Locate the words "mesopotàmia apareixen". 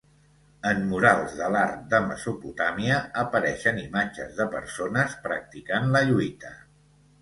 2.07-3.81